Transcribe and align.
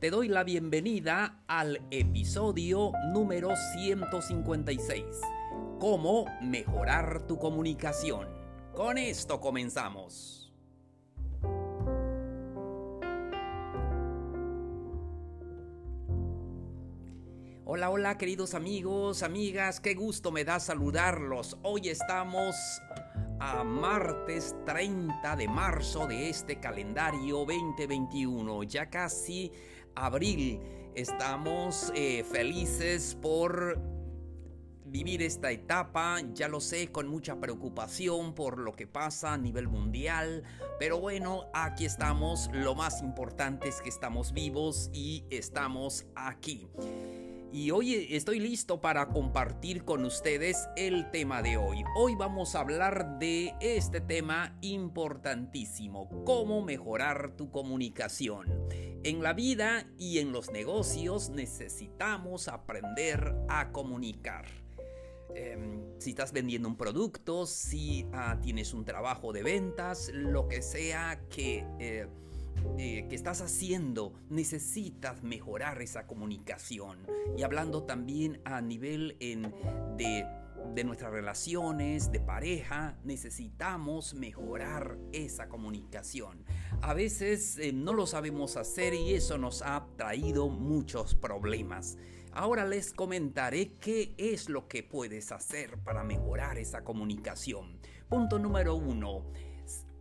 Te 0.00 0.08
doy 0.08 0.28
la 0.28 0.44
bienvenida 0.44 1.42
al 1.46 1.86
episodio 1.90 2.90
número 3.12 3.50
156. 3.74 5.04
Cómo 5.78 6.24
mejorar 6.40 7.26
tu 7.26 7.38
comunicación. 7.38 8.26
Con 8.74 8.96
esto 8.96 9.42
comenzamos. 9.42 10.54
Hola, 17.66 17.90
hola 17.90 18.16
queridos 18.16 18.54
amigos, 18.54 19.22
amigas, 19.22 19.80
qué 19.80 19.94
gusto 19.94 20.32
me 20.32 20.44
da 20.44 20.60
saludarlos. 20.60 21.58
Hoy 21.62 21.90
estamos 21.90 22.56
a 23.38 23.64
martes 23.64 24.54
30 24.66 25.34
de 25.34 25.48
marzo 25.48 26.06
de 26.06 26.28
este 26.28 26.60
calendario 26.60 27.38
2021. 27.46 28.64
Ya 28.64 28.90
casi 28.90 29.50
abril. 29.94 30.60
Estamos 30.94 31.92
eh, 31.94 32.24
felices 32.24 33.16
por 33.20 33.78
vivir 34.90 35.22
esta 35.22 35.52
etapa, 35.52 36.20
ya 36.34 36.48
lo 36.48 36.60
sé, 36.60 36.90
con 36.90 37.06
mucha 37.06 37.38
preocupación 37.38 38.34
por 38.34 38.58
lo 38.58 38.72
que 38.72 38.86
pasa 38.86 39.32
a 39.32 39.38
nivel 39.38 39.68
mundial, 39.68 40.42
pero 40.78 40.98
bueno, 40.98 41.44
aquí 41.54 41.84
estamos, 41.84 42.50
lo 42.52 42.74
más 42.74 43.00
importante 43.00 43.68
es 43.68 43.80
que 43.80 43.88
estamos 43.88 44.32
vivos 44.32 44.90
y 44.92 45.24
estamos 45.30 46.06
aquí. 46.16 46.68
Y 47.52 47.72
hoy 47.72 48.06
estoy 48.10 48.38
listo 48.38 48.80
para 48.80 49.08
compartir 49.08 49.84
con 49.84 50.04
ustedes 50.04 50.68
el 50.76 51.10
tema 51.10 51.42
de 51.42 51.56
hoy. 51.56 51.82
Hoy 51.96 52.14
vamos 52.14 52.54
a 52.54 52.60
hablar 52.60 53.18
de 53.18 53.54
este 53.60 54.00
tema 54.00 54.56
importantísimo, 54.60 56.08
cómo 56.24 56.62
mejorar 56.62 57.32
tu 57.36 57.50
comunicación. 57.50 58.46
En 59.02 59.22
la 59.22 59.32
vida 59.32 59.86
y 59.98 60.18
en 60.18 60.30
los 60.30 60.50
negocios 60.50 61.30
necesitamos 61.30 62.48
aprender 62.48 63.34
a 63.48 63.72
comunicar. 63.72 64.44
Em, 65.34 65.82
si 65.98 66.10
estás 66.10 66.32
vendiendo 66.32 66.68
un 66.68 66.76
producto, 66.76 67.46
si 67.46 68.06
ah, 68.12 68.38
tienes 68.42 68.74
un 68.74 68.84
trabajo 68.84 69.32
de 69.32 69.42
ventas, 69.42 70.10
lo 70.12 70.48
que 70.48 70.62
sea 70.62 71.20
que... 71.30 71.64
Eh, 71.78 72.08
eh, 72.76 73.06
que 73.08 73.14
estás 73.14 73.40
haciendo, 73.40 74.12
necesitas 74.28 75.22
mejorar 75.22 75.80
esa 75.80 76.06
comunicación. 76.06 76.98
Y 77.36 77.42
hablando 77.42 77.84
también 77.84 78.40
a 78.44 78.60
nivel 78.60 79.16
de, 79.96 80.26
nuestras 80.84 81.12
relaciones, 81.12 82.10
de 82.10 82.20
pareja, 82.20 82.96
necesitamos 83.04 84.14
mejorar 84.14 84.98
esa 85.12 85.48
comunicación. 85.48 86.44
A 86.80 86.94
veces 86.94 87.58
eh, 87.58 87.72
no 87.72 87.92
lo 87.92 88.06
sabemos 88.06 88.56
hacer 88.56 88.94
y 88.94 89.14
eso 89.14 89.36
nos 89.36 89.62
ha 89.62 89.86
traído 89.96 90.48
muchos 90.48 91.14
problemas. 91.14 91.98
Ahora 92.32 92.64
les 92.64 92.92
comentaré 92.92 93.72
qué 93.80 94.14
es 94.16 94.48
lo 94.48 94.68
que 94.68 94.82
puedes 94.82 95.32
hacer 95.32 95.78
para 95.78 96.04
mejorar 96.04 96.58
esa 96.58 96.84
comunicación. 96.84 97.78
Punto 98.08 98.38
número 98.38 98.74
uno 98.76 99.24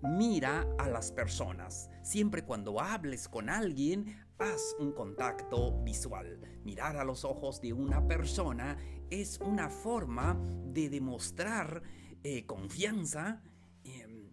mira 0.01 0.67
a 0.77 0.89
las 0.89 1.11
personas. 1.11 1.89
Siempre 2.03 2.43
cuando 2.43 2.79
hables 2.79 3.27
con 3.27 3.49
alguien, 3.49 4.25
haz 4.37 4.75
un 4.79 4.91
contacto 4.91 5.81
visual. 5.83 6.39
Mirar 6.63 6.97
a 6.97 7.03
los 7.03 7.25
ojos 7.25 7.61
de 7.61 7.73
una 7.73 8.07
persona 8.07 8.77
es 9.09 9.39
una 9.39 9.69
forma 9.69 10.39
de 10.65 10.89
demostrar 10.89 11.83
eh, 12.23 12.45
confianza. 12.45 13.41
Em, 13.83 14.31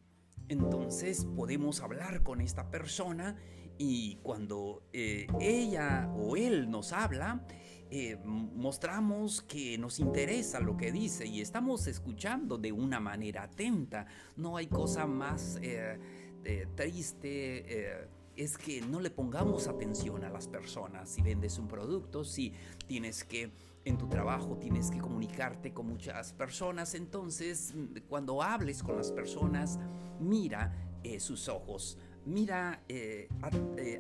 entonces 0.49 1.25
podemos 1.37 1.81
hablar 1.81 2.23
con 2.23 2.41
esta 2.41 2.71
persona 2.71 3.37
y 3.79 4.17
cuando 4.23 4.89
eh, 4.93 5.27
ella 5.41 6.11
o 6.17 6.37
él 6.37 6.71
nos 6.71 6.93
habla, 6.93 7.45
eh, 7.89 8.19
mostramos 8.25 9.43
que 9.43 9.79
nos 9.79 10.01
interesa 10.01 10.59
lo 10.59 10.77
que 10.77 10.91
dice 10.91 11.25
y 11.25 11.41
estamos 11.41 11.87
escuchando 11.87 12.59
de 12.59 12.73
una 12.73 12.99
manera 12.99 13.45
atenta. 13.45 14.07
No 14.37 14.57
hay 14.57 14.67
cosa 14.67 15.07
más 15.07 15.59
eh, 15.63 15.99
eh, 16.45 16.67
triste. 16.75 18.09
es 18.35 18.59
que 18.59 18.81
no 18.81 19.01
le 19.01 19.11
pongamos 19.11 19.69
atención 19.69 20.25
a 20.25 20.31
las 20.31 20.49
personas. 20.49 21.09
Si 21.11 21.23
vendes 21.23 21.59
un 21.59 21.69
producto, 21.69 22.25
si 22.25 22.53
tienes 22.89 23.23
que 23.23 23.53
en 23.85 23.99
tu 23.99 24.09
trabajo 24.09 24.57
tienes 24.57 24.91
que 24.91 24.99
comunicarte 24.99 25.73
con 25.73 25.87
muchas 25.87 26.33
personas, 26.33 26.95
entonces 26.95 27.73
cuando 28.09 28.43
hables 28.43 28.83
con 28.83 28.97
las 28.97 29.13
personas, 29.13 29.79
mira 30.19 30.75
sus 31.21 31.49
ojos, 31.49 31.99
mira 32.25 32.83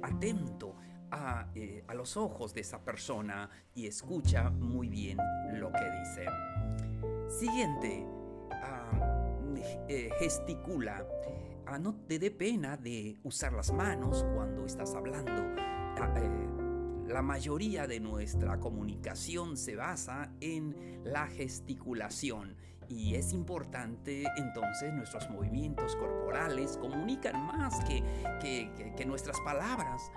atento 0.03 0.75
eh, 1.55 1.85
a, 1.87 1.95
los 1.95 2.17
ojos 2.17 2.53
de 2.53 2.61
esa 2.61 2.85
persona 2.85 3.49
y 3.75 3.87
escucha 3.87 4.51
muy 4.51 4.89
bien 4.89 5.19
lo 5.55 5.73
que 5.73 5.91
dice. 5.99 6.27
Siguiente, 7.29 8.07
ah, 8.53 9.37
eh, 9.89 10.11
gesticula. 10.19 11.07
Ah, 11.67 11.79
no 11.79 11.95
te 11.95 12.19
dé 12.19 12.31
pena 12.31 12.77
de 12.77 13.17
usar 13.25 13.53
las 13.53 13.73
manos 13.73 14.25
cuando 14.35 14.67
estás 14.67 14.95
hablando. 14.95 15.43
Ah, 16.01 16.13
eh, 16.17 17.09
la 17.09 17.23
mayoría 17.23 17.87
de 17.87 18.01
nuestra 18.01 18.59
comunicación 18.59 19.57
se 19.57 19.77
basa 19.77 20.31
en 20.41 21.01
la 21.05 21.29
gesticulación 21.29 22.57
y 22.89 23.15
es 23.15 23.33
importante 23.33 24.25
entonces 24.37 24.93
nuestros 24.93 25.29
movimientos 25.31 25.97
corporales 25.97 26.77
comunican 26.77 27.47
más 27.47 27.83
que, 27.85 28.03
que 28.97 29.07
nuestras 29.07 29.41
palabras. 29.41 30.11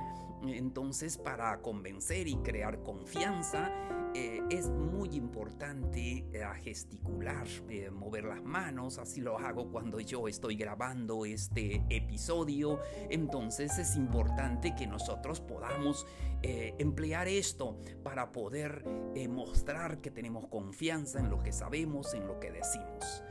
Entonces, 0.43 1.17
para 1.17 1.61
convencer 1.61 2.27
y 2.27 2.35
crear 2.37 2.81
confianza, 2.83 3.71
eh, 4.15 4.41
es 4.49 4.69
muy 4.69 5.09
importante 5.15 6.25
eh, 6.33 6.43
gesticular, 6.63 7.45
eh, 7.69 7.91
mover 7.91 8.23
las 8.23 8.43
manos, 8.43 8.97
así 8.97 9.21
lo 9.21 9.37
hago 9.37 9.71
cuando 9.71 9.99
yo 9.99 10.27
estoy 10.27 10.55
grabando 10.55 11.25
este 11.25 11.83
episodio. 11.89 12.79
Entonces 13.09 13.77
es 13.77 13.95
importante 13.95 14.73
que 14.75 14.87
nosotros 14.87 15.41
podamos 15.41 16.07
emplear 16.41 17.27
esto 17.27 17.77
para 18.01 18.31
poder 18.31 18.85
mostrar 19.29 19.99
que 19.99 20.09
tenemos 20.09 20.47
confianza 20.47 21.19
en 21.19 21.29
lo 21.29 21.43
que 21.43 21.51
sabemos, 21.51 22.13
en 22.13 22.25
lo 22.27 22.39
que 22.39 22.49
decimos. 22.49 23.23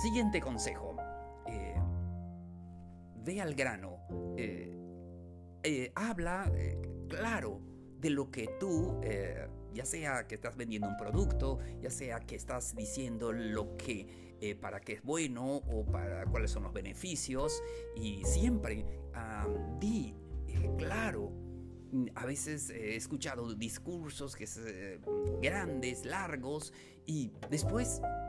Siguiente 0.00 0.40
consejo. 0.40 0.96
ve 3.24 3.40
al 3.40 3.54
grano 3.54 3.98
eh, 5.62 5.92
habla 5.94 6.50
eh, 6.54 6.80
claro 7.08 7.60
de 8.00 8.10
lo 8.10 8.30
que 8.30 8.48
tú, 8.58 9.00
eh, 9.02 9.46
ya 9.74 9.84
sea 9.84 10.26
que 10.26 10.34
estás 10.34 10.56
vendiendo 10.56 10.88
un 10.88 10.96
producto, 10.96 11.58
ya 11.80 11.90
sea 11.90 12.20
que 12.20 12.34
estás 12.34 12.74
diciendo 12.74 13.32
lo 13.32 13.76
que 13.76 14.30
para 14.58 14.80
qué 14.80 14.94
es 14.94 15.02
bueno 15.02 15.56
o 15.56 15.84
para 15.84 16.24
cuáles 16.24 16.50
son 16.50 16.62
los 16.62 16.72
beneficios 16.72 17.62
y 17.94 18.24
siempre 18.24 18.86
di 19.78 20.14
claro. 20.78 21.30
A 22.14 22.24
veces 22.24 22.70
he 22.70 22.96
escuchado 22.96 23.52
discursos 23.54 24.36
que 24.36 24.46
son 24.46 24.64
grandes, 25.42 26.06
largos 26.06 26.72
y 27.04 27.32
después 27.50 28.00
Mm, 28.00 28.19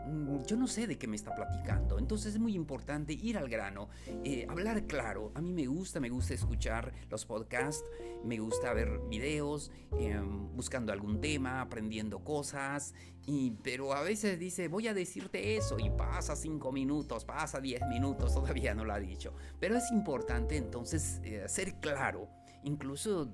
yo 0.46 0.56
no 0.56 0.68
sé 0.68 0.88
de 0.88 0.98
qué 0.98 1.08
me 1.08 1.16
está 1.16 1.34
platicando. 1.36 2.00
Entonces 2.00 2.34
es 2.34 2.40
muy 2.40 2.56
importante 2.56 3.14
ir 3.14 3.38
al 3.38 3.50
grano, 3.50 3.90
eh, 4.24 4.46
hablar 4.50 4.86
claro. 4.88 5.32
A 5.36 5.42
mí 5.42 5.54
me 5.54 5.68
gusta, 5.68 6.00
me 6.00 6.10
gusta 6.10 6.34
escuchar 6.34 6.94
los 7.10 7.26
podcasts, 7.26 7.84
me 8.24 8.40
gusta 8.40 8.74
ver 8.74 9.00
videos, 9.10 9.72
em, 9.98 10.56
buscando 10.56 10.92
algún 10.92 11.22
tema, 11.22 11.62
aprendiendo 11.62 12.24
cosas. 12.24 12.94
Y, 13.26 13.52
pero 13.64 13.94
a 13.94 14.02
veces 14.02 14.40
dice, 14.40 14.68
voy 14.68 14.88
a 14.88 14.94
decirte 14.94 15.56
eso 15.56 15.78
y 15.80 15.90
pasa 15.92 16.36
cinco 16.36 16.72
minutos, 16.72 17.26
pasa 17.26 17.60
diez 17.60 17.82
minutos, 17.88 18.34
todavía 18.34 18.74
no 18.74 18.86
lo 18.86 18.94
ha 18.94 19.00
dicho. 19.00 19.34
Pero 19.60 19.78
es 19.78 19.92
importante 19.92 20.58
entonces 20.58 21.22
eh, 21.24 21.44
ser 21.48 21.76
claro 21.80 22.41
Incluso 22.64 23.32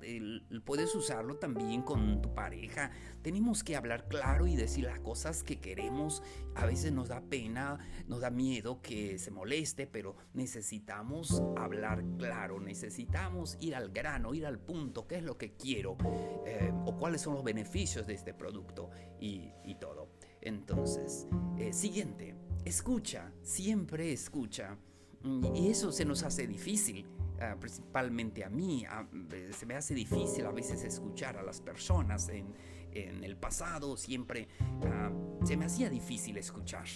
puedes 0.64 0.94
usarlo 0.94 1.36
también 1.36 1.82
con 1.82 2.22
tu 2.22 2.34
pareja. 2.34 2.90
Tenemos 3.22 3.62
que 3.62 3.76
hablar 3.76 4.08
claro 4.08 4.46
y 4.46 4.56
decir 4.56 4.84
las 4.84 5.00
cosas 5.00 5.42
que 5.42 5.60
queremos. 5.60 6.22
A 6.54 6.64
veces 6.64 6.92
nos 6.92 7.08
da 7.08 7.20
pena, 7.20 7.78
nos 8.06 8.20
da 8.20 8.30
miedo 8.30 8.80
que 8.80 9.18
se 9.18 9.30
moleste, 9.30 9.86
pero 9.86 10.16
necesitamos 10.32 11.42
hablar 11.56 12.04
claro. 12.16 12.58
Necesitamos 12.60 13.58
ir 13.60 13.74
al 13.74 13.90
grano, 13.90 14.34
ir 14.34 14.46
al 14.46 14.58
punto, 14.58 15.06
qué 15.06 15.16
es 15.16 15.22
lo 15.22 15.36
que 15.36 15.54
quiero 15.54 15.98
eh, 16.46 16.72
o 16.86 16.96
cuáles 16.96 17.20
son 17.20 17.34
los 17.34 17.44
beneficios 17.44 18.06
de 18.06 18.14
este 18.14 18.32
producto 18.32 18.90
y, 19.20 19.52
todo. 19.78 20.08
Entonces, 20.40 21.28
eh, 21.58 21.72
siguiente, 21.72 22.34
escucha, 22.64 23.32
siempre 23.42 24.12
escucha. 24.12 24.76
Y 25.54 25.68
eso 25.68 25.92
se 25.92 26.04
nos 26.04 26.22
hace 26.22 26.46
difícil 26.46 27.06
Principalmente 27.60 28.44
a 28.44 28.48
mí, 28.48 28.84
eh, 29.32 29.50
se 29.52 29.66
me 29.66 29.74
hace 29.74 29.94
difícil 29.94 30.46
a 30.46 30.52
veces 30.52 30.82
escuchar 30.82 31.36
a 31.36 31.42
las 31.42 31.60
personas. 31.60 32.28
En, 32.28 32.54
el 32.90 33.36
pasado 33.36 33.96
siempre 33.96 34.48
ah, 34.86 35.12
se 35.44 35.56
me 35.56 35.66
hacía 35.66 35.88
difícil 35.88 36.36
escuchar. 36.36 36.86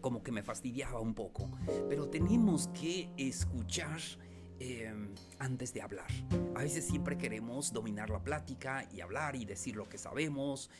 Como 0.00 0.22
que 0.22 0.32
me 0.32 0.42
fastidiaba 0.42 1.00
un 1.00 1.14
poco. 1.14 1.50
Pero 1.88 2.08
tenemos 2.08 2.68
que 2.68 3.12
escuchar 3.16 4.00
Em, 4.58 5.14
antes 5.38 5.74
de 5.74 5.82
hablar. 5.82 6.06
A 6.54 6.60
veces 6.60 6.86
siempre 6.86 7.18
queremos 7.18 7.74
dominar 7.74 8.08
la 8.08 8.24
plática 8.24 8.88
y 8.90 9.02
hablar 9.02 9.36
y 9.36 9.44
decir 9.44 9.76
lo 9.76 9.86
que 9.86 9.98
sabemos 9.98 10.70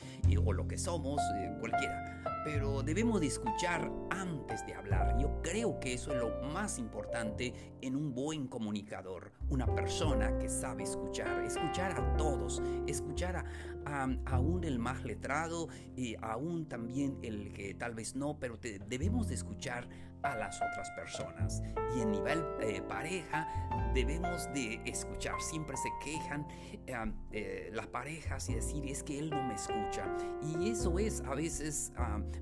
o 0.44 0.52
lo 0.54 0.66
que 0.66 0.78
somos, 0.78 1.20
eh, 1.36 1.54
cualquiera. 1.60 2.22
Pero 2.42 2.82
debemos 2.82 3.20
de 3.20 3.26
escuchar 3.26 3.92
antes 4.08 4.64
de 4.64 4.74
hablar. 4.74 5.18
Yo 5.20 5.42
creo 5.42 5.78
que 5.78 5.92
eso 5.92 6.10
es 6.12 6.18
lo 6.18 6.42
más 6.54 6.78
importante 6.78 7.52
en 7.82 7.96
un 7.96 8.14
buen 8.14 8.48
comunicador. 8.48 9.32
Una 9.50 9.66
persona 9.66 10.38
que 10.38 10.48
sabe 10.48 10.84
escuchar. 10.84 11.44
Escuchar 11.44 12.00
a 12.00 12.16
todos. 12.16 12.62
Escuchar 12.86 13.36
a, 13.36 13.44
aún 13.86 14.64
el 14.64 14.78
más 14.78 15.04
letrado 15.04 15.68
y 15.96 16.16
aún 16.20 16.66
también 16.66 17.18
el 17.22 17.52
que 17.52 17.74
tal 17.74 17.94
vez 17.94 18.16
no, 18.16 18.38
pero 18.38 18.58
debemos 18.88 19.28
de 19.28 19.34
escuchar 19.34 19.88
a 20.22 20.36
las 20.36 20.56
otras 20.56 20.90
personas. 20.90 21.62
Y 21.96 22.00
en 22.00 22.10
nivel 22.10 22.44
eh, 22.60 22.82
pareja 22.82 23.48
debemos 23.94 24.52
de 24.52 24.80
escuchar. 24.84 25.40
Siempre 25.40 25.76
se 25.76 25.88
quejan 26.04 26.46
eh, 26.86 27.12
eh, 27.32 27.70
las 27.72 27.86
parejas 27.86 28.48
y 28.48 28.54
decir 28.54 28.84
es 28.86 29.02
que 29.02 29.18
él 29.18 29.30
no 29.30 29.42
me 29.42 29.54
escucha. 29.54 30.06
Y 30.42 30.70
eso 30.70 30.98
es 30.98 31.22
a 31.22 31.34
veces 31.34 31.92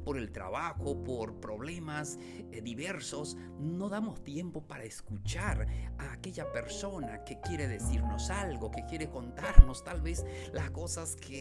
por 0.05 0.19
el 0.19 0.32
trabajo, 0.32 1.02
por 1.05 1.41
problemas 1.41 2.19
diversos, 2.62 3.37
no 3.58 3.88
damos 3.88 4.23
tiempo 4.23 4.62
para 4.67 4.85
escuchar 4.85 5.67
a 5.99 6.12
aquella 6.12 6.50
persona 6.52 7.25
que 7.25 7.41
quiere 7.41 7.69
decirnos 7.69 8.31
algo, 8.31 8.70
que 8.70 8.85
quiere 8.87 9.08
contarnos 9.11 9.85
tal 9.85 10.00
vez 10.00 10.25
las 10.52 10.70
cosas 10.70 11.17
que 11.17 11.33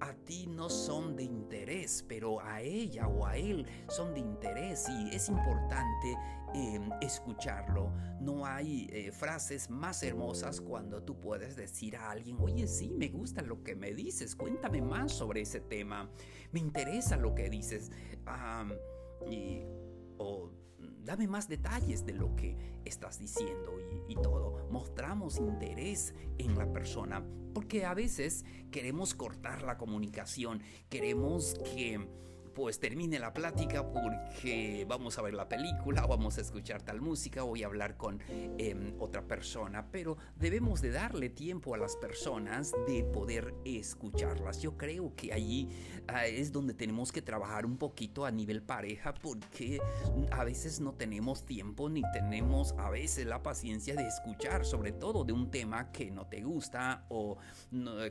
a 0.00 0.12
ti 0.12 0.46
no 0.46 0.68
son 0.68 1.16
de 1.16 1.22
interés, 1.22 2.04
pero 2.06 2.40
a 2.40 2.60
ella 2.60 3.08
o 3.08 3.26
a 3.26 3.36
él 3.36 3.66
son 3.88 4.12
de 4.12 4.20
interés 4.20 4.86
y 4.88 5.14
es 5.14 5.28
importante 5.28 6.16
em, 6.54 6.90
escucharlo. 7.00 7.92
No 8.20 8.44
hay 8.44 8.86
eh, 8.90 9.12
frases 9.12 9.70
más 9.70 10.02
hermosas 10.02 10.60
cuando 10.60 11.02
tú 11.02 11.18
puedes 11.20 11.56
decir 11.56 11.96
a 11.96 12.10
alguien, 12.10 12.36
oye, 12.40 12.66
sí, 12.66 12.90
me 12.90 13.08
gusta 13.08 13.42
lo 13.42 13.62
que 13.62 13.74
me 13.74 13.94
dices, 13.94 14.36
cuéntame 14.36 14.82
más 14.82 15.12
sobre 15.12 15.42
ese 15.42 15.60
tema, 15.60 16.10
me 16.52 16.60
interesa 16.60 17.16
lo 17.16 17.34
que 17.34 17.48
dices. 17.48 17.90
y, 19.30 19.62
o 20.18 20.50
dame 21.04 21.26
más 21.26 21.48
detalles 21.48 22.04
de 22.04 22.14
lo 22.14 22.34
que 22.34 22.56
estás 22.84 23.18
diciendo 23.18 23.78
y, 24.08 24.14
todo. 24.16 24.43
Mostramos 24.74 25.38
interés 25.38 26.16
en 26.36 26.58
la 26.58 26.72
persona 26.72 27.24
porque 27.54 27.84
a 27.84 27.94
veces 27.94 28.44
queremos 28.72 29.14
cortar 29.14 29.62
la 29.62 29.78
comunicación, 29.78 30.64
queremos 30.88 31.54
que 31.76 32.08
pues 32.54 32.78
termine 32.78 33.18
la 33.18 33.32
plática 33.32 33.90
porque 33.90 34.86
vamos 34.88 35.18
a 35.18 35.22
ver 35.22 35.34
la 35.34 35.48
película 35.48 36.06
vamos 36.06 36.38
a 36.38 36.40
escuchar 36.40 36.82
tal 36.82 37.00
música 37.00 37.42
voy 37.42 37.62
a 37.62 37.66
hablar 37.66 37.96
con 37.96 38.20
em, 38.58 38.94
otra 38.98 39.22
persona, 39.22 39.90
pero 39.90 40.16
debemos 40.36 40.80
de 40.80 40.90
darle 40.90 41.30
tiempo 41.30 41.74
a 41.74 41.78
las 41.78 41.96
personas 41.96 42.72
de 42.86 43.04
poder 43.04 43.54
escucharlas. 43.64 44.60
Yo 44.60 44.76
creo 44.76 45.14
que 45.14 45.32
allí 45.32 45.68
ah, 46.08 46.26
es 46.26 46.52
donde 46.52 46.74
tenemos 46.74 47.12
que 47.12 47.22
trabajar 47.22 47.66
un 47.66 47.76
poquito 47.76 48.24
a 48.24 48.30
nivel 48.30 48.62
pareja 48.62 49.14
porque 49.14 49.80
a 50.30 50.44
veces 50.44 50.80
no 50.80 50.94
tenemos 50.94 51.44
tiempo 51.44 51.88
ni 51.88 52.02
tenemos 52.12 52.74
a 52.78 52.90
veces 52.90 53.26
la 53.26 53.42
paciencia 53.42 53.94
de 53.94 54.06
escuchar, 54.06 54.64
sobre 54.64 54.92
todo 54.92 55.24
de 55.24 55.32
un 55.32 55.50
tema 55.50 55.90
que 55.90 56.10
no 56.10 56.26
te 56.26 56.42
gusta 56.42 57.06
o 57.08 57.38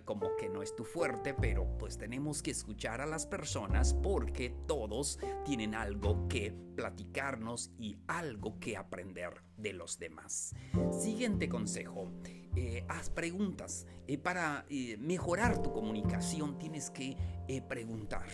como 0.06 0.36
que 0.38 0.50
no 0.50 0.62
es 0.62 0.76
tu 0.76 0.84
fuerte, 0.84 1.34
pero 1.34 1.78
pues 1.78 1.98
tenemos 1.98 2.42
que 2.42 2.52
escuchar 2.52 3.02
a 3.02 3.06
las 3.06 3.26
personas 3.26 3.94
porque 3.94 4.33
que 4.34 4.50
todos 4.68 5.20
tienen 5.46 5.76
algo 5.76 6.28
que 6.28 6.54
platicarnos 6.76 7.72
y 7.78 7.98
algo 8.08 8.60
que 8.60 8.76
aprender 8.76 9.44
de 9.58 9.74
los 9.74 10.00
demás. 10.00 10.54
Siguiente 10.92 11.48
consejo. 11.48 12.12
Eh, 12.56 12.86
haz 12.88 13.10
preguntas. 13.10 13.88
Eh, 14.08 14.18
para 14.18 14.66
eh, 14.70 14.98
mejorar 15.00 15.62
tu 15.62 15.72
comunicación 15.72 16.58
tienes 16.58 16.90
que 16.90 17.16
preguntar. 17.68 18.28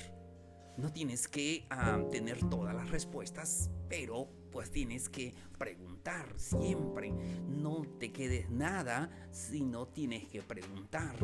No 0.77 0.91
tienes 0.93 1.27
que 1.27 1.67
ah, 1.69 2.01
tener 2.09 2.39
todas 2.49 2.73
las 2.73 2.89
respuestas, 2.89 3.69
pero 3.89 4.29
pues 4.51 4.71
tienes 4.71 5.09
que 5.09 5.33
preguntar 5.57 6.33
siempre. 6.37 7.11
No 7.47 7.83
te 7.99 8.11
quedes 8.11 8.49
nada 8.49 9.09
si 9.31 9.63
no 9.63 9.87
tienes 9.87 10.27
que 10.27 10.41
preguntar. 10.41 11.15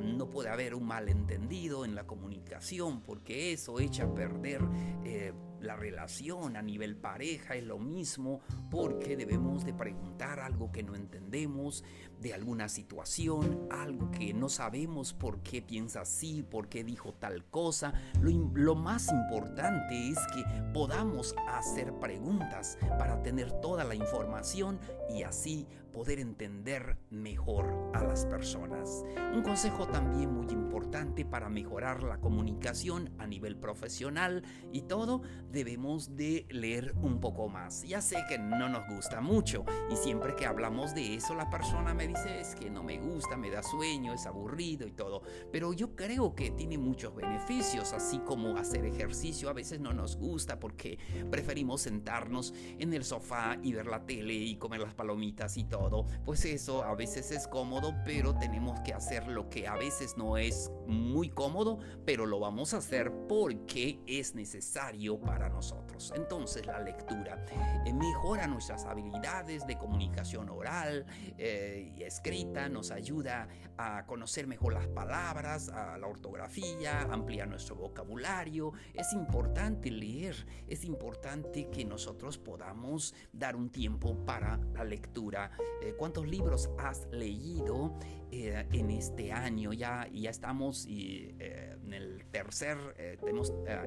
no 0.00 0.30
puede 0.30 0.48
haber 0.50 0.74
un 0.74 0.86
malentendido 0.86 1.84
en 1.84 1.94
la 1.94 2.06
comunicación 2.06 3.02
porque 3.02 3.52
eso 3.52 3.78
echa 3.80 4.04
a 4.04 4.14
perder 4.14 4.60
eh, 5.04 5.32
la 5.60 5.76
relación 5.76 6.56
a 6.56 6.62
nivel 6.62 6.96
pareja. 6.96 7.54
Es 7.54 7.64
lo 7.64 7.78
mismo 7.78 8.40
porque 8.70 9.16
debemos 9.16 9.64
de 9.64 9.74
preguntar 9.74 10.40
algo 10.40 10.70
que 10.72 10.82
no 10.82 10.94
entendemos 10.94 11.84
de 12.20 12.34
alguna 12.34 12.68
situación, 12.68 13.68
algo 13.70 14.10
que 14.10 14.34
no 14.34 14.48
sabemos 14.48 15.12
por 15.12 15.40
qué 15.42 15.62
piensa 15.62 16.00
así, 16.00 16.42
por 16.42 16.68
qué 16.68 16.82
dijo 16.84 17.14
tal 17.14 17.44
cosa. 17.44 17.92
lo 18.22 18.74
más 18.74 19.10
importante 19.12 20.08
es 20.10 20.18
que 20.34 20.44
podamos 20.72 21.34
hacer 21.48 21.92
preguntas 21.94 22.78
para 22.98 23.22
tener 23.22 23.52
toda 23.60 23.84
la 23.84 23.94
información 23.94 24.80
y 25.08 25.22
así 25.22 25.66
poder 25.92 26.20
entender 26.20 26.98
mejor 27.10 27.90
a 27.94 28.02
las 28.04 28.26
personas. 28.26 29.04
Un 29.34 29.42
consejo 29.42 29.86
también 29.88 30.32
muy 30.32 30.46
importante 30.50 31.24
para 31.24 31.48
mejorar 31.48 32.02
la 32.02 32.18
comunicación 32.18 33.10
a 33.18 33.26
nivel 33.26 33.56
profesional 33.56 34.42
y 34.72 34.82
todo, 34.82 35.22
debemos 35.50 36.16
de 36.16 36.46
leer 36.50 36.94
un 37.02 37.20
poco 37.20 37.48
más. 37.48 37.82
Ya 37.82 38.00
sé 38.00 38.24
que 38.28 38.38
no 38.38 38.68
nos 38.68 38.86
gusta 38.88 39.20
mucho 39.20 39.64
y 39.90 39.96
siempre 39.96 40.36
que 40.36 40.46
hablamos 40.46 40.94
de 40.94 41.14
eso 41.14 41.34
la 41.34 41.50
persona 41.50 41.94
me 41.94 42.06
dice 42.06 42.40
es 42.40 42.54
que 42.54 42.70
no 42.70 42.82
me 42.82 42.98
gusta, 42.98 43.36
me 43.36 43.50
da 43.50 43.62
sueño, 43.62 44.12
es 44.12 44.26
aburrido 44.26 44.86
y 44.86 44.92
todo, 44.92 45.22
pero 45.50 45.72
yo 45.72 45.96
creo 45.96 46.34
que 46.34 46.50
tiene 46.50 46.78
muchos 46.78 47.14
beneficios, 47.14 47.92
así 47.92 48.18
como 48.20 48.56
hacer 48.56 48.84
ejercicio 48.84 49.48
a 49.48 49.52
veces 49.52 49.80
no 49.80 49.92
nos 49.92 50.16
gusta 50.16 50.60
porque 50.60 50.98
preferimos 51.30 51.82
sentarnos 51.82 52.54
en 52.78 52.92
el 52.92 53.04
sofá 53.04 53.58
y 53.62 53.72
ver 53.72 53.86
la 53.86 54.04
tele 54.06 54.34
y 54.34 54.56
comer 54.56 54.80
las 54.80 54.94
palomitas 54.94 55.56
y 55.56 55.64
todo 55.64 55.87
pues 56.24 56.44
eso 56.44 56.84
a 56.84 56.94
veces 56.94 57.30
es 57.30 57.48
cómodo, 57.48 57.94
pero 58.04 58.34
tenemos 58.34 58.80
que 58.80 58.92
hacer 58.92 59.26
lo 59.28 59.48
que 59.48 59.66
a 59.66 59.76
veces 59.76 60.16
no 60.16 60.36
es 60.36 60.70
muy 60.86 61.28
cómodo, 61.30 61.78
pero 62.04 62.26
lo 62.26 62.40
vamos 62.40 62.74
a 62.74 62.78
hacer 62.78 63.12
porque 63.28 64.00
es 64.06 64.34
necesario 64.34 65.20
para 65.20 65.48
nosotros. 65.48 66.12
Entonces 66.14 66.66
la 66.66 66.80
lectura 66.80 67.44
eh, 67.84 67.92
mejora 67.92 68.46
nuestras 68.46 68.84
habilidades 68.84 69.66
de 69.66 69.76
comunicación 69.76 70.48
oral 70.48 71.06
eh, 71.36 71.92
y 71.96 72.02
escrita, 72.02 72.68
nos 72.68 72.90
ayuda 72.90 73.48
a 73.76 74.04
conocer 74.06 74.46
mejor 74.46 74.74
las 74.74 74.88
palabras, 74.88 75.68
a 75.68 75.96
la 75.98 76.06
ortografía, 76.06 77.02
ampliar 77.02 77.48
nuestro 77.48 77.76
vocabulario. 77.76 78.72
Es 78.94 79.12
importante 79.12 79.90
leer, 79.90 80.46
es 80.66 80.84
importante 80.84 81.68
que 81.70 81.84
nosotros 81.84 82.38
podamos 82.38 83.14
dar 83.32 83.56
un 83.56 83.70
tiempo 83.70 84.24
para 84.24 84.58
la 84.74 84.84
lectura 84.84 85.50
eh, 85.80 85.94
cuántos 85.96 86.26
libros 86.26 86.70
has 86.78 87.06
leído 87.12 87.94
eh, 88.30 88.66
en 88.72 88.90
este 88.90 89.32
año. 89.32 89.72
Ya, 89.72 90.08
ya 90.12 90.30
estamos 90.30 90.86
eh, 90.88 91.76
en 91.82 91.92
el 91.92 92.24
tercer, 92.26 92.76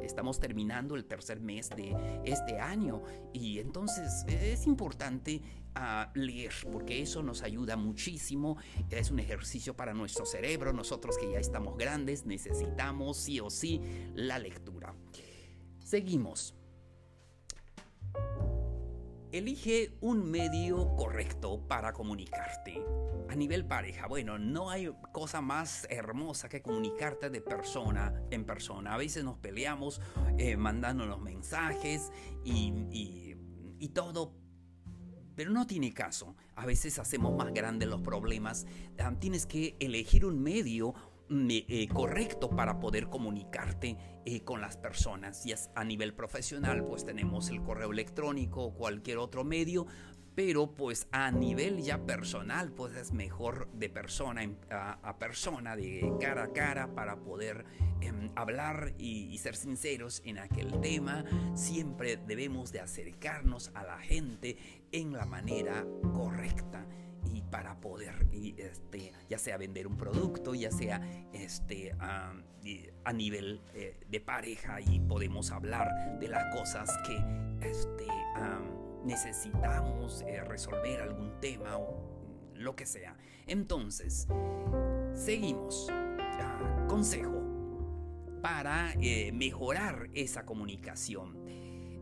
estamos 0.02 0.40
terminando 0.40 0.96
el 0.96 1.06
tercer 1.06 1.40
mes 1.40 1.70
de 1.70 1.96
este 2.26 2.60
año 2.60 3.04
y 3.34 3.60
entonces 3.60 4.26
es 4.28 4.66
importante 4.66 5.42
ah, 5.76 6.12
leer 6.16 6.54
porque 6.72 7.02
eso 7.02 7.22
nos 7.22 7.44
ayuda 7.44 7.76
muchísimo. 7.76 8.58
Es 8.90 9.12
un 9.12 9.20
ejercicio 9.20 9.76
para 9.76 9.94
nuestro 9.94 10.26
cerebro. 10.26 10.74
Nosotros 10.74 11.18
que 11.18 11.32
ya 11.32 11.40
estamos 11.40 11.78
grandes 11.78 12.26
necesitamos 12.26 13.18
sí 13.18 13.40
o 13.40 13.50
sí 13.50 13.82
la 14.16 14.40
lectura. 14.40 14.96
Seguimos. 15.80 16.56
Elige 19.32 19.98
un 20.02 20.30
medio 20.30 20.94
correcto 20.98 21.66
para 21.66 21.94
comunicarte. 21.94 22.84
A 23.30 23.36
nivel 23.36 23.66
pareja, 23.66 24.08
bueno, 24.08 24.38
no 24.38 24.70
hay 24.70 24.92
cosa 25.14 25.40
más 25.40 25.88
hermosa 25.90 26.50
que 26.50 26.62
comunicarte 26.62 27.30
de 27.30 27.40
persona 27.40 28.14
en 28.30 28.44
persona. 28.46 28.94
A 28.94 28.98
veces 28.98 29.24
nos 29.24 29.38
peleamos 29.38 30.02
eh, 30.38 30.58
mandándonos 30.58 31.22
mensajes 31.22 32.12
y, 32.44 33.38
y 33.80 33.88
todo, 33.90 34.36
pero 35.36 35.50
no 35.50 35.66
tiene 35.66 35.94
caso. 35.94 36.36
A 36.56 36.66
veces 36.66 37.00
hacemos 37.00 37.34
más 37.36 37.54
grandes 37.54 37.88
los 37.88 38.02
problemas. 38.02 38.68
Ah, 39.00 39.14
tienes 39.18 39.46
que 39.46 39.78
elegir 39.80 40.26
un 40.26 40.44
medio 40.44 40.94
eh, 41.34 41.88
correcto 41.88 42.50
para 42.50 42.80
poder 42.82 43.08
comunicarte 43.08 43.98
eh, 44.26 44.44
con 44.44 44.60
las 44.60 44.76
personas. 44.76 45.46
Y 45.46 45.54
a 45.76 45.84
nivel 45.86 46.14
profesional, 46.14 46.84
pues 46.86 47.06
tenemos 47.06 47.50
el 47.50 47.62
correo 47.62 47.92
electrónico 47.92 48.64
o 48.64 48.74
cualquier 48.74 49.18
otro 49.18 49.46
medio, 49.46 49.86
pero 50.36 50.76
pues 50.76 51.08
a 51.12 51.32
nivel 51.32 51.82
ya 51.82 52.06
personal, 52.06 52.74
pues 52.74 52.96
es 52.96 53.14
mejor 53.14 53.72
de 53.72 53.90
persona 53.90 54.42
a, 54.70 55.18
persona, 55.20 55.78
de 55.78 56.14
cara 56.20 56.44
a 56.44 56.52
cara, 56.52 56.94
para 56.94 57.18
poder 57.18 57.66
em, 58.02 58.32
hablar 58.36 58.94
y, 58.98 59.38
ser 59.38 59.56
sinceros 59.56 60.22
en 60.26 60.38
aquel 60.38 60.82
tema. 60.82 61.24
Siempre 61.56 62.18
debemos 62.18 62.74
de 62.74 62.82
acercarnos 62.82 63.72
a 63.74 63.84
la 63.84 64.00
gente 64.00 64.58
en 64.92 65.14
la 65.14 65.26
manera 65.26 65.86
correcta 66.14 66.86
y 67.00 67.01
para 67.52 67.80
poder 67.80 68.28
este, 68.32 69.12
ya 69.30 69.38
sea 69.38 69.58
vender 69.58 69.86
un 69.86 69.98
producto, 69.98 70.56
ya 70.56 70.72
sea 70.72 71.02
este, 71.34 71.94
a 72.00 73.14
nivel 73.14 73.62
eh, 73.74 74.00
de 74.08 74.20
pareja 74.22 74.80
y 74.82 75.00
podemos 75.02 75.52
hablar 75.52 76.20
de 76.20 76.28
las 76.28 76.56
cosas 76.56 76.90
que 77.06 77.18
este, 77.68 78.08
necesitamos 79.04 80.22
eh, 80.22 80.44
resolver 80.44 81.02
algún 81.02 81.40
tema 81.40 81.78
o 81.78 82.52
lo 82.56 82.76
que 82.76 82.86
sea. 82.86 83.18
Entonces, 83.48 84.28
seguimos. 85.14 85.88
Ah, 86.44 86.86
consejo 86.88 87.42
para 88.42 88.94
eh, 89.00 89.32
mejorar 89.32 90.10
esa 90.14 90.46
comunicación. 90.46 91.38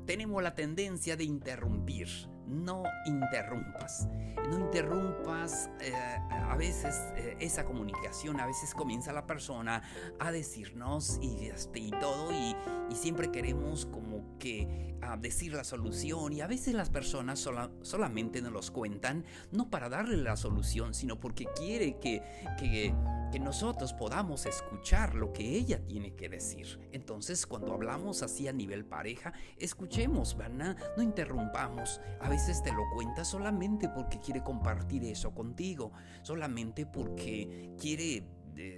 Tenemos 0.06 0.42
la 0.42 0.56
tendencia 0.56 1.16
de 1.16 1.26
interrumpir 1.26 2.08
no 2.50 2.84
interrumpas. 3.06 4.08
No 4.50 4.60
interrumpas 4.60 5.70
eh, 5.80 5.94
a 5.94 6.56
veces 6.58 6.96
eh, 7.16 7.38
esa 7.40 7.66
comunicación. 7.66 8.40
A 8.40 8.48
veces 8.48 8.74
comienza 8.74 9.14
la 9.14 9.26
persona 9.26 9.84
a 10.20 10.32
decirnos 10.32 11.20
y, 11.22 11.46
este, 11.48 11.80
y 11.80 11.92
todo 11.92 12.32
y, 12.32 12.56
siempre 12.96 13.32
queremos 13.32 13.86
como 13.86 14.38
que 14.40 14.98
ah, 15.04 15.16
decir 15.16 15.54
la 15.54 15.64
solución 15.64 16.34
y 16.34 16.42
a 16.42 16.48
veces 16.48 16.74
las 16.74 16.90
personas 16.90 17.48
solamente 17.84 18.42
nos 18.42 18.52
los 18.52 18.72
cuentan 18.72 19.26
no 19.52 19.70
para 19.70 19.90
darle 19.90 20.18
la 20.18 20.36
solución, 20.36 20.96
sino 20.96 21.20
porque 21.20 21.46
quiere 21.56 22.00
que, 22.00 22.24
que 22.58 22.94
que 23.32 23.40
nosotros 23.40 23.94
podamos 23.94 24.46
escuchar 24.46 25.16
lo 25.16 25.34
que 25.34 25.56
ella 25.56 25.80
tiene 25.86 26.16
que 26.16 26.30
decir. 26.30 26.80
Entonces, 26.92 27.46
cuando 27.46 27.74
hablamos 27.74 28.24
así 28.24 28.48
a 28.48 28.54
nivel 28.54 28.86
pareja, 28.86 29.34
escuchemos, 29.58 30.36
¿verdad? 30.36 30.78
No 30.98 31.04
interrumpamos. 31.04 32.02
A 32.20 32.30
veces 32.30 32.39
te 32.64 32.72
lo 32.72 32.90
cuenta 32.90 33.26
solamente 33.26 33.90
porque 33.90 34.20
quiere 34.20 34.42
compartir 34.42 35.04
eso 35.04 35.32
contigo, 35.32 35.92
solamente 36.22 36.86
porque 36.86 37.76
quiere 37.78 38.24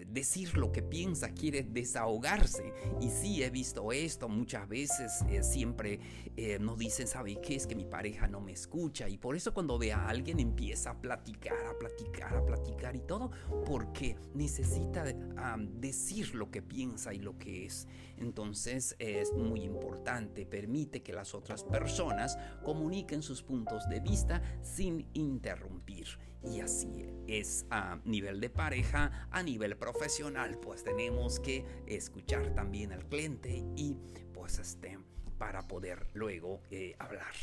decir 0.07 0.57
lo 0.57 0.71
que 0.71 0.81
piensa, 0.81 1.29
quiere 1.29 1.63
desahogarse. 1.63 2.73
Y 2.99 3.09
sí, 3.09 3.43
he 3.43 3.49
visto 3.49 3.91
esto 3.91 4.29
muchas 4.29 4.67
veces, 4.67 5.23
eh, 5.29 5.43
siempre 5.43 5.99
eh, 6.35 6.59
nos 6.59 6.77
dicen, 6.77 7.07
¿sabe 7.07 7.39
qué? 7.41 7.55
Es 7.55 7.67
que 7.67 7.75
mi 7.75 7.85
pareja 7.85 8.27
no 8.27 8.41
me 8.41 8.51
escucha. 8.51 9.07
Y 9.09 9.17
por 9.17 9.35
eso 9.35 9.53
cuando 9.53 9.77
ve 9.77 9.93
a 9.93 10.07
alguien 10.07 10.39
empieza 10.39 10.91
a 10.91 11.01
platicar, 11.01 11.65
a 11.67 11.77
platicar, 11.77 12.35
a 12.35 12.45
platicar 12.45 12.95
y 12.95 13.01
todo, 13.01 13.31
porque 13.65 14.15
necesita 14.33 15.03
decir 15.79 16.35
lo 16.35 16.51
que 16.51 16.61
piensa 16.61 17.13
y 17.13 17.19
lo 17.19 17.37
que 17.37 17.65
es. 17.65 17.87
Entonces 18.17 18.95
es 18.99 19.33
muy 19.33 19.63
importante, 19.63 20.45
permite 20.45 21.01
que 21.01 21.13
las 21.13 21.33
otras 21.33 21.63
personas 21.63 22.37
comuniquen 22.63 23.21
sus 23.21 23.41
puntos 23.41 23.87
de 23.89 23.99
vista 23.99 24.41
sin 24.61 25.07
interrumpir. 25.13 26.07
Y 26.43 26.59
así 26.59 27.05
es 27.27 27.65
a 27.69 27.99
nivel 28.03 28.39
de 28.39 28.49
pareja, 28.49 29.27
a 29.31 29.43
nivel 29.43 29.77
profesional, 29.77 30.57
pues 30.59 30.83
tenemos 30.83 31.39
que 31.39 31.65
escuchar 31.87 32.53
también 32.55 32.91
al 32.91 33.05
cliente 33.07 33.63
y 33.75 33.97
pues 34.33 34.59
este, 34.59 34.97
para 35.37 35.67
poder 35.67 36.07
luego 36.13 36.61
eh, 36.71 36.95
hablar. 36.99 37.33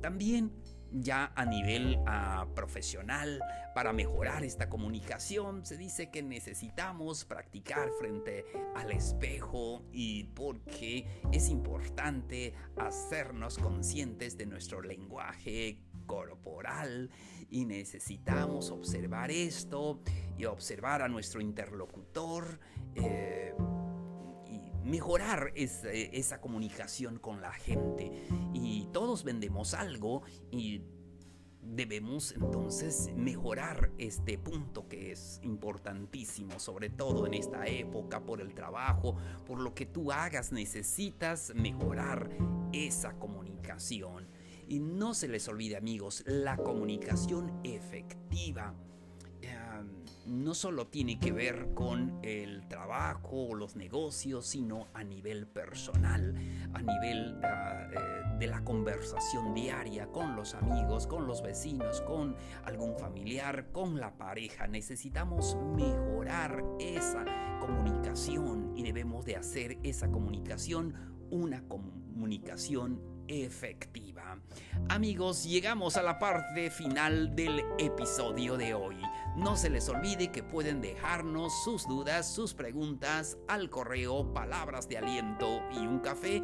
también 0.00 0.52
ya 0.92 1.32
a 1.36 1.44
nivel 1.44 1.98
ah, 2.06 2.46
profesional, 2.54 3.40
para 3.74 3.92
mejorar 3.92 4.42
esta 4.42 4.68
comunicación, 4.68 5.64
se 5.64 5.76
dice 5.76 6.10
que 6.10 6.22
necesitamos 6.22 7.24
practicar 7.24 7.90
frente 7.98 8.44
al 8.74 8.90
espejo 8.90 9.84
y 9.92 10.24
porque 10.24 11.06
es 11.32 11.48
importante 11.48 12.54
hacernos 12.76 13.58
conscientes 13.58 14.36
de 14.36 14.46
nuestro 14.46 14.82
lenguaje 14.82 15.78
corporal 16.10 17.08
y 17.50 17.64
necesitamos 17.66 18.72
observar 18.72 19.30
esto 19.30 20.00
y 20.36 20.44
observar 20.44 21.02
a 21.02 21.08
nuestro 21.08 21.40
interlocutor 21.40 22.58
eh, 22.96 23.54
y 24.48 24.72
mejorar 24.88 25.52
esa 25.54 26.40
comunicación 26.40 27.20
con 27.20 27.40
la 27.40 27.52
gente. 27.52 28.10
Y 28.52 28.88
todos 28.92 29.22
vendemos 29.22 29.72
algo 29.74 30.22
y 30.50 30.82
debemos 31.62 32.32
entonces 32.32 33.12
mejorar 33.14 33.92
este 33.96 34.36
punto 34.36 34.88
que 34.88 35.12
es 35.12 35.38
importantísimo, 35.44 36.58
sobre 36.58 36.90
todo 36.90 37.24
en 37.24 37.34
esta 37.34 37.68
época, 37.68 38.24
por 38.24 38.40
el 38.40 38.52
trabajo, 38.52 39.16
por 39.46 39.60
lo 39.60 39.74
que 39.76 39.86
tú 39.86 40.10
hagas, 40.10 40.50
necesitas 40.50 41.52
mejorar 41.54 42.30
esa 42.72 43.12
comunicación. 43.12 44.39
Y 44.70 44.78
no 44.78 45.12
se 45.12 45.28
les 45.28 45.46
olvide 45.48 45.76
amigos, 45.76 46.22
la 46.26 46.56
comunicación 46.56 47.60
efectiva 47.64 48.74
no 50.30 50.54
solo 50.54 50.86
tiene 50.86 51.18
que 51.18 51.32
ver 51.32 51.74
con 51.74 52.20
el 52.22 52.68
trabajo 52.68 53.48
o 53.48 53.54
los 53.54 53.74
negocios, 53.74 54.46
sino 54.46 54.86
a 54.94 55.02
nivel 55.02 55.48
personal, 55.48 56.36
a 56.72 56.82
nivel 56.82 57.40
ah, 57.42 57.88
eh, 57.92 58.36
de 58.38 58.46
la 58.46 58.62
conversación 58.62 59.54
diaria 59.54 60.06
con 60.06 60.36
los 60.36 60.54
amigos, 60.54 61.08
con 61.08 61.26
los 61.26 61.42
vecinos, 61.42 62.00
con 62.02 62.36
algún 62.64 62.96
familiar, 62.96 63.72
con 63.72 63.98
la 63.98 64.16
pareja. 64.16 64.68
Necesitamos 64.68 65.56
mejorar 65.74 66.62
esa 66.78 67.24
comunicación 67.60 68.72
y 68.76 68.84
debemos 68.84 69.24
de 69.24 69.34
hacer 69.34 69.78
esa 69.82 70.12
comunicación 70.12 70.94
una 71.30 71.66
comunicación 71.68 73.00
efectiva. 73.30 74.38
Amigos, 74.88 75.44
llegamos 75.44 75.96
a 75.96 76.02
la 76.02 76.18
parte 76.18 76.70
final 76.70 77.34
del 77.36 77.62
episodio 77.78 78.56
de 78.56 78.74
hoy. 78.74 78.96
No 79.36 79.56
se 79.56 79.70
les 79.70 79.88
olvide 79.88 80.32
que 80.32 80.42
pueden 80.42 80.80
dejarnos 80.80 81.52
sus 81.64 81.86
dudas, 81.86 82.32
sus 82.32 82.54
preguntas 82.54 83.38
al 83.46 83.70
correo 83.70 84.34
palabras 84.34 84.88
de 84.88 84.98
aliento 84.98 85.62
y 85.70 85.78
un 85.86 86.00
café 86.00 86.42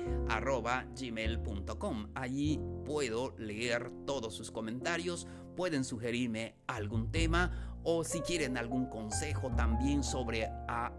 gmail.com. 0.94 2.08
Allí 2.14 2.60
puedo 2.84 3.34
leer 3.36 3.90
todos 4.06 4.34
sus 4.34 4.52
comentarios, 4.52 5.26
pueden 5.56 5.84
sugerirme 5.84 6.54
algún 6.68 7.10
tema 7.10 7.76
o 7.82 8.04
si 8.04 8.20
quieren 8.20 8.56
algún 8.56 8.86
consejo 8.86 9.50
también 9.50 10.02
sobre 10.02 10.48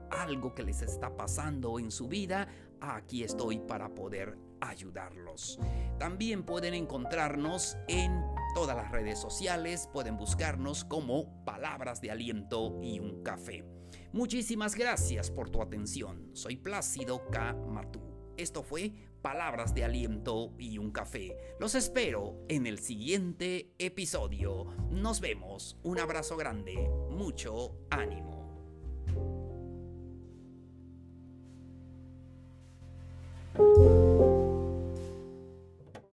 algo 0.09 0.53
que 0.53 0.63
les 0.63 0.81
está 0.81 1.15
pasando 1.15 1.79
en 1.79 1.91
su 1.91 2.07
vida, 2.07 2.47
aquí 2.79 3.23
estoy 3.23 3.59
para 3.59 3.89
poder 3.89 4.37
ayudarlos. 4.61 5.59
También 5.99 6.43
pueden 6.43 6.73
encontrarnos 6.73 7.77
en 7.87 8.21
todas 8.53 8.75
las 8.75 8.91
redes 8.91 9.19
sociales, 9.19 9.89
pueden 9.91 10.17
buscarnos 10.17 10.83
como 10.83 11.43
Palabras 11.45 12.01
de 12.01 12.11
Aliento 12.11 12.79
y 12.81 12.99
un 12.99 13.23
Café. 13.23 13.63
Muchísimas 14.11 14.75
gracias 14.75 15.31
por 15.31 15.49
tu 15.49 15.61
atención. 15.61 16.29
Soy 16.33 16.55
Plácido 16.57 17.29
K. 17.29 17.53
Matú. 17.53 18.01
Esto 18.37 18.63
fue 18.63 18.93
Palabras 19.21 19.73
de 19.73 19.83
Aliento 19.83 20.53
y 20.57 20.77
un 20.77 20.91
Café. 20.91 21.35
Los 21.59 21.75
espero 21.75 22.45
en 22.47 22.67
el 22.67 22.79
siguiente 22.79 23.73
episodio. 23.79 24.65
Nos 24.91 25.21
vemos. 25.21 25.77
Un 25.83 25.99
abrazo 25.99 26.37
grande. 26.37 26.89
Mucho 27.09 27.75
ánimo. 27.89 28.36